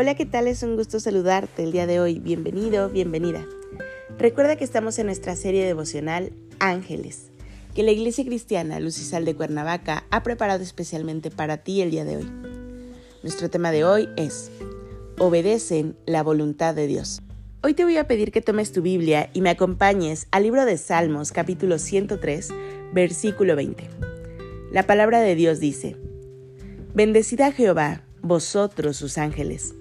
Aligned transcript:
Hola, 0.00 0.14
¿qué 0.14 0.26
tal? 0.26 0.46
Es 0.46 0.62
un 0.62 0.76
gusto 0.76 1.00
saludarte 1.00 1.64
el 1.64 1.72
día 1.72 1.84
de 1.88 1.98
hoy. 1.98 2.20
Bienvenido, 2.20 2.88
bienvenida. 2.88 3.44
Recuerda 4.16 4.54
que 4.54 4.62
estamos 4.62 4.96
en 5.00 5.06
nuestra 5.06 5.34
serie 5.34 5.66
devocional 5.66 6.32
Ángeles, 6.60 7.32
que 7.74 7.82
la 7.82 7.90
Iglesia 7.90 8.24
Cristiana 8.24 8.78
Luz 8.78 8.96
y 8.98 9.00
Sal 9.02 9.24
de 9.24 9.34
Cuernavaca 9.34 10.04
ha 10.12 10.22
preparado 10.22 10.62
especialmente 10.62 11.32
para 11.32 11.56
ti 11.56 11.80
el 11.80 11.90
día 11.90 12.04
de 12.04 12.18
hoy. 12.18 12.30
Nuestro 13.24 13.50
tema 13.50 13.72
de 13.72 13.84
hoy 13.84 14.08
es 14.16 14.52
Obedecen 15.18 15.96
la 16.06 16.22
voluntad 16.22 16.76
de 16.76 16.86
Dios. 16.86 17.20
Hoy 17.64 17.74
te 17.74 17.82
voy 17.82 17.96
a 17.96 18.06
pedir 18.06 18.30
que 18.30 18.40
tomes 18.40 18.70
tu 18.70 18.82
Biblia 18.82 19.30
y 19.32 19.40
me 19.40 19.50
acompañes 19.50 20.28
al 20.30 20.44
libro 20.44 20.64
de 20.64 20.78
Salmos 20.78 21.32
capítulo 21.32 21.76
103, 21.80 22.50
versículo 22.92 23.56
20. 23.56 23.90
La 24.70 24.84
palabra 24.84 25.18
de 25.18 25.34
Dios 25.34 25.58
dice, 25.58 25.96
Bendecid 26.94 27.40
Jehová, 27.56 28.04
vosotros 28.22 28.96
sus 28.96 29.18
ángeles 29.18 29.74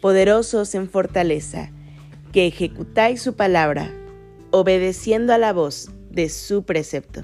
poderosos 0.00 0.74
en 0.74 0.88
fortaleza, 0.88 1.70
que 2.32 2.46
ejecutáis 2.46 3.22
su 3.22 3.34
palabra, 3.34 3.90
obedeciendo 4.50 5.32
a 5.32 5.38
la 5.38 5.52
voz 5.52 5.90
de 6.10 6.28
su 6.28 6.64
precepto. 6.64 7.22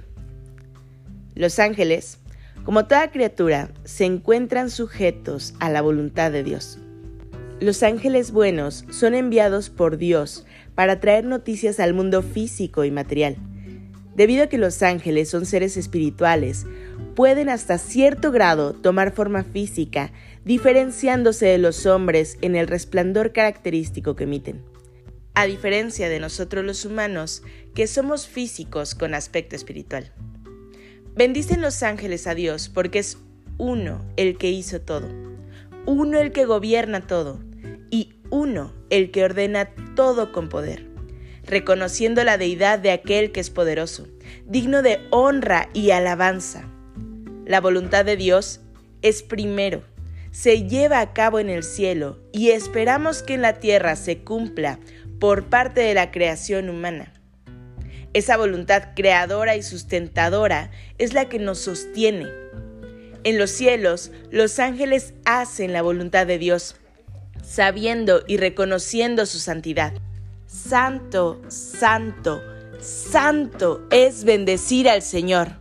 Los 1.35 1.59
ángeles, 1.59 2.19
como 2.65 2.87
toda 2.87 3.11
criatura, 3.11 3.71
se 3.85 4.05
encuentran 4.05 4.71
sujetos 4.71 5.55
a 5.61 5.71
la 5.71 5.83
voluntad 5.83 6.31
de 6.31 6.43
Dios. 6.43 6.79
Los 7.61 7.83
ángeles 7.83 8.33
buenos 8.33 8.85
son 8.91 9.15
enviados 9.15 9.71
por 9.71 9.97
Dios 9.97 10.47
para 10.75 11.01
traer 11.01 11.25
noticias 11.25 11.81
al 11.81 11.95
mundo 11.95 12.23
físico 12.23 12.85
y 12.85 12.91
material. 12.91 13.37
Debido 14.15 14.45
a 14.45 14.47
que 14.49 14.59
los 14.59 14.83
ángeles 14.83 15.31
son 15.31 15.47
seres 15.47 15.77
espirituales, 15.77 16.67
pueden 17.15 17.49
hasta 17.49 17.79
cierto 17.79 18.31
grado 18.31 18.73
tomar 18.75 19.13
forma 19.13 19.45
física 19.45 20.13
diferenciándose 20.45 21.47
de 21.47 21.59
los 21.59 21.87
hombres 21.87 22.37
en 22.43 22.57
el 22.57 22.67
resplandor 22.67 23.33
característico 23.33 24.17
que 24.17 24.25
emiten. 24.25 24.63
A 25.35 25.47
diferencia 25.47 26.09
de 26.11 26.21
nosotros 26.21 26.65
los 26.65 26.85
humanos, 26.85 27.43
que 27.75 27.87
somos 27.87 28.27
físicos 28.27 28.95
con 28.95 29.15
aspecto 29.15 29.57
espiritual. 29.57 30.13
Bendicen 31.15 31.63
los 31.63 31.83
ángeles 31.83 32.27
a 32.27 32.35
Dios 32.35 32.69
porque 32.69 32.99
es 32.99 33.19
uno 33.57 34.05
el 34.17 34.37
que 34.37 34.51
hizo 34.51 34.81
todo, 34.81 35.09
uno 35.87 36.19
el 36.19 36.33
que 36.33 36.45
gobierna 36.45 37.07
todo 37.07 37.41
y 37.91 38.15
uno 38.31 38.73
el 38.91 39.11
que 39.11 39.25
ordena 39.25 39.71
todo 39.95 40.33
con 40.33 40.49
poder, 40.49 40.92
reconociendo 41.45 42.25
la 42.25 42.39
deidad 42.39 42.79
de 42.79 42.93
aquel 42.93 43.33
que 43.33 43.41
es 43.41 43.51
poderoso, 43.51 44.07
digno 44.47 44.83
de 44.83 45.01
honra 45.11 45.69
y 45.73 45.91
alabanza. 45.91 46.69
La 47.45 47.61
voluntad 47.61 48.05
de 48.05 48.17
Dios 48.17 48.61
es 49.03 49.23
primero 49.23 49.83
se 50.33 50.67
lleva 50.67 51.01
a 51.01 51.13
cabo 51.13 51.39
en 51.39 51.51
el 51.51 51.63
cielo 51.63 52.19
y 52.33 52.51
esperamos 52.51 53.23
que 53.23 53.35
en 53.35 53.43
la 53.43 53.61
tierra 53.61 53.97
se 53.97 54.19
cumpla 54.19 54.81
por 55.21 55.51
parte 55.51 55.83
de 55.83 55.95
la 55.95 56.11
creación 56.11 56.71
humana. 56.71 57.13
Esa 58.15 58.39
voluntad 58.39 58.95
creadora 58.97 59.57
y 59.57 59.63
sustentadora 59.63 60.71
es 60.99 61.13
la 61.13 61.29
que 61.29 61.39
nos 61.39 61.59
sostiene. 61.59 62.29
En 63.25 63.39
los 63.39 63.51
cielos, 63.51 64.11
los 64.31 64.59
ángeles 64.59 65.13
hacen 65.27 65.73
la 65.73 65.83
voluntad 65.83 66.27
de 66.27 66.39
Dios, 66.39 66.77
sabiendo 67.45 68.23
y 68.27 68.39
reconociendo 68.39 69.27
su 69.27 69.39
santidad. 69.39 69.93
Santo, 70.73 71.39
santo, 71.49 72.41
santo 72.81 73.87
es 73.91 74.25
bendecir 74.25 74.89
al 74.89 75.03
Señor 75.03 75.61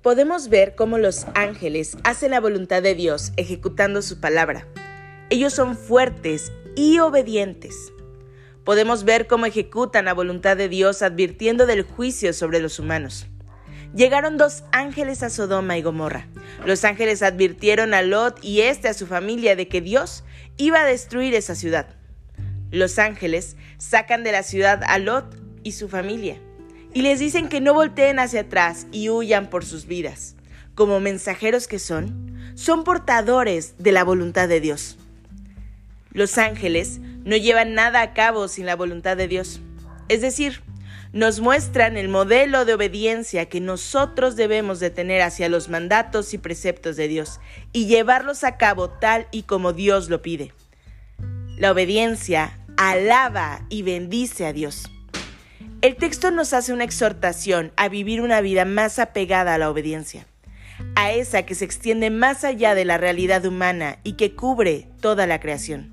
podemos 0.00 0.48
ver 0.48 0.76
cómo 0.76 0.96
los 0.96 1.26
ángeles 1.34 1.96
hacen 2.04 2.30
la 2.30 2.40
voluntad 2.40 2.80
de 2.80 2.94
Dios 2.94 3.32
ejecutando 3.36 4.00
su 4.00 4.20
palabra. 4.20 4.68
Ellos 5.28 5.54
son 5.54 5.76
fuertes 5.76 6.52
y 6.76 7.00
obedientes. 7.00 7.74
Podemos 8.62 9.02
ver 9.02 9.26
cómo 9.26 9.46
ejecutan 9.46 10.04
la 10.04 10.14
voluntad 10.14 10.56
de 10.56 10.68
Dios 10.68 11.02
advirtiendo 11.02 11.66
del 11.66 11.82
juicio 11.82 12.32
sobre 12.32 12.60
los 12.60 12.78
humanos. 12.78 13.26
Llegaron 13.92 14.36
dos 14.36 14.62
ángeles 14.70 15.24
a 15.24 15.30
Sodoma 15.30 15.78
y 15.78 15.82
Gomorra. 15.82 16.28
Los 16.64 16.84
ángeles 16.84 17.24
advirtieron 17.24 17.92
a 17.92 18.02
Lot 18.02 18.38
y 18.40 18.60
este 18.60 18.86
a 18.86 18.94
su 18.94 19.08
familia 19.08 19.56
de 19.56 19.66
que 19.66 19.80
Dios 19.80 20.22
iba 20.58 20.82
a 20.82 20.86
destruir 20.86 21.34
esa 21.34 21.56
ciudad. 21.56 21.93
Los 22.74 22.98
ángeles 22.98 23.56
sacan 23.78 24.24
de 24.24 24.32
la 24.32 24.42
ciudad 24.42 24.82
a 24.88 24.98
Lot 24.98 25.36
y 25.62 25.72
su 25.72 25.88
familia 25.88 26.40
y 26.92 27.02
les 27.02 27.20
dicen 27.20 27.48
que 27.48 27.60
no 27.60 27.72
volteen 27.72 28.18
hacia 28.18 28.40
atrás 28.40 28.88
y 28.90 29.10
huyan 29.10 29.48
por 29.48 29.64
sus 29.64 29.86
vidas. 29.86 30.34
Como 30.74 30.98
mensajeros 30.98 31.68
que 31.68 31.78
son, 31.78 32.52
son 32.56 32.82
portadores 32.82 33.74
de 33.78 33.92
la 33.92 34.02
voluntad 34.02 34.48
de 34.48 34.60
Dios. 34.60 34.98
Los 36.10 36.36
ángeles 36.36 36.98
no 36.98 37.36
llevan 37.36 37.74
nada 37.74 38.02
a 38.02 38.12
cabo 38.12 38.48
sin 38.48 38.66
la 38.66 38.74
voluntad 38.74 39.16
de 39.16 39.28
Dios. 39.28 39.60
Es 40.08 40.20
decir, 40.20 40.60
nos 41.12 41.38
muestran 41.38 41.96
el 41.96 42.08
modelo 42.08 42.64
de 42.64 42.74
obediencia 42.74 43.46
que 43.46 43.60
nosotros 43.60 44.34
debemos 44.34 44.80
de 44.80 44.90
tener 44.90 45.22
hacia 45.22 45.48
los 45.48 45.68
mandatos 45.68 46.34
y 46.34 46.38
preceptos 46.38 46.96
de 46.96 47.06
Dios 47.06 47.38
y 47.72 47.86
llevarlos 47.86 48.42
a 48.42 48.56
cabo 48.56 48.90
tal 48.90 49.28
y 49.30 49.44
como 49.44 49.72
Dios 49.72 50.10
lo 50.10 50.22
pide. 50.22 50.52
La 51.56 51.70
obediencia 51.70 52.58
alaba 52.76 53.64
y 53.68 53.82
bendice 53.82 54.46
a 54.46 54.52
Dios. 54.52 54.90
El 55.80 55.96
texto 55.96 56.30
nos 56.30 56.52
hace 56.52 56.72
una 56.72 56.84
exhortación 56.84 57.72
a 57.76 57.88
vivir 57.88 58.20
una 58.20 58.40
vida 58.40 58.64
más 58.64 58.98
apegada 58.98 59.54
a 59.54 59.58
la 59.58 59.70
obediencia, 59.70 60.26
a 60.96 61.12
esa 61.12 61.44
que 61.44 61.54
se 61.54 61.64
extiende 61.64 62.10
más 62.10 62.42
allá 62.42 62.74
de 62.74 62.84
la 62.84 62.96
realidad 62.96 63.44
humana 63.44 63.98
y 64.02 64.14
que 64.14 64.34
cubre 64.34 64.88
toda 65.00 65.26
la 65.26 65.40
creación. 65.40 65.92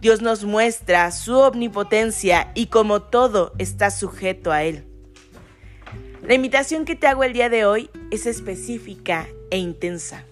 Dios 0.00 0.20
nos 0.20 0.44
muestra 0.44 1.10
su 1.10 1.36
omnipotencia 1.36 2.52
y 2.54 2.66
como 2.66 3.02
todo 3.02 3.52
está 3.58 3.90
sujeto 3.90 4.52
a 4.52 4.62
Él. 4.62 4.84
La 6.22 6.34
invitación 6.34 6.84
que 6.84 6.96
te 6.96 7.06
hago 7.06 7.24
el 7.24 7.32
día 7.32 7.48
de 7.48 7.64
hoy 7.64 7.90
es 8.10 8.26
específica 8.26 9.26
e 9.50 9.58
intensa. 9.58 10.24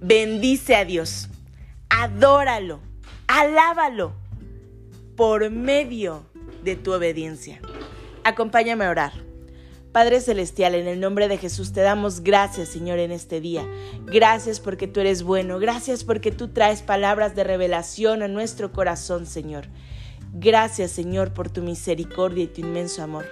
Bendice 0.00 0.76
a 0.76 0.84
Dios, 0.84 1.28
adóralo, 1.88 2.80
alábalo 3.26 4.12
por 5.18 5.50
medio 5.50 6.22
de 6.62 6.76
tu 6.76 6.92
obediencia. 6.92 7.60
Acompáñame 8.22 8.84
a 8.84 8.90
orar. 8.90 9.12
Padre 9.90 10.20
Celestial, 10.20 10.76
en 10.76 10.86
el 10.86 11.00
nombre 11.00 11.26
de 11.26 11.38
Jesús 11.38 11.72
te 11.72 11.80
damos 11.80 12.20
gracias, 12.20 12.68
Señor, 12.68 13.00
en 13.00 13.10
este 13.10 13.40
día. 13.40 13.66
Gracias 14.06 14.60
porque 14.60 14.86
tú 14.86 15.00
eres 15.00 15.24
bueno. 15.24 15.58
Gracias 15.58 16.04
porque 16.04 16.30
tú 16.30 16.50
traes 16.52 16.82
palabras 16.82 17.34
de 17.34 17.42
revelación 17.42 18.22
a 18.22 18.28
nuestro 18.28 18.70
corazón, 18.70 19.26
Señor. 19.26 19.64
Gracias, 20.34 20.92
Señor, 20.92 21.34
por 21.34 21.50
tu 21.50 21.62
misericordia 21.62 22.44
y 22.44 22.46
tu 22.46 22.60
inmenso 22.60 23.02
amor. 23.02 23.26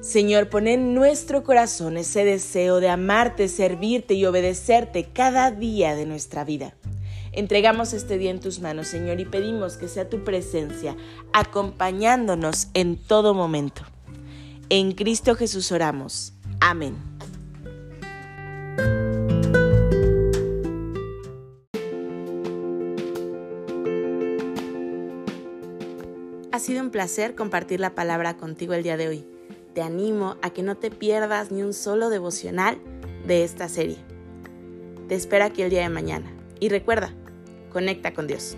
Señor, 0.00 0.48
pon 0.48 0.66
en 0.66 0.94
nuestro 0.94 1.44
corazón 1.44 1.96
ese 1.96 2.24
deseo 2.24 2.80
de 2.80 2.88
amarte, 2.88 3.46
servirte 3.46 4.14
y 4.14 4.26
obedecerte 4.26 5.10
cada 5.12 5.52
día 5.52 5.94
de 5.94 6.06
nuestra 6.06 6.42
vida. 6.42 6.74
Entregamos 7.32 7.92
este 7.92 8.18
día 8.18 8.30
en 8.30 8.40
tus 8.40 8.60
manos, 8.60 8.88
Señor, 8.88 9.20
y 9.20 9.24
pedimos 9.24 9.76
que 9.76 9.88
sea 9.88 10.08
tu 10.08 10.24
presencia 10.24 10.96
acompañándonos 11.32 12.68
en 12.74 12.96
todo 12.96 13.34
momento. 13.34 13.82
En 14.68 14.92
Cristo 14.92 15.34
Jesús 15.36 15.70
oramos. 15.70 16.32
Amén. 16.60 16.96
Ha 26.52 26.58
sido 26.58 26.82
un 26.82 26.90
placer 26.90 27.36
compartir 27.36 27.78
la 27.80 27.94
palabra 27.94 28.36
contigo 28.36 28.74
el 28.74 28.82
día 28.82 28.96
de 28.96 29.08
hoy. 29.08 29.24
Te 29.72 29.82
animo 29.82 30.36
a 30.42 30.50
que 30.50 30.64
no 30.64 30.76
te 30.76 30.90
pierdas 30.90 31.52
ni 31.52 31.62
un 31.62 31.72
solo 31.72 32.10
devocional 32.10 32.78
de 33.26 33.44
esta 33.44 33.68
serie. 33.68 33.98
Te 35.08 35.14
espero 35.14 35.44
aquí 35.44 35.62
el 35.62 35.70
día 35.70 35.82
de 35.82 35.88
mañana. 35.88 36.30
Y 36.58 36.68
recuerda, 36.68 37.14
conecta 37.70 38.12
con 38.12 38.26
Dios. 38.26 38.56